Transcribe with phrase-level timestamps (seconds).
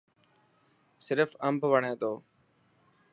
[1.05, 2.13] سرف امب وڻي ٿو.